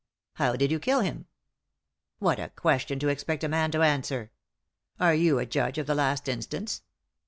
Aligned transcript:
"How 0.41 0.55
did 0.55 0.71
you 0.71 0.79
kill 0.79 1.01
him?"" 1.01 1.27
What 2.17 2.39
a 2.39 2.49
question 2.49 2.97
to 2.97 3.07
expect 3.09 3.43
a 3.43 3.47
man 3.47 3.69
to 3.69 3.83
answer 3.83 4.31
I 4.99 5.09
Are 5.09 5.13
you 5.13 5.37
a 5.37 5.45
judge 5.45 5.77
of 5.77 5.85
the 5.85 5.93
last 5.93 6.27
instance 6.27 6.81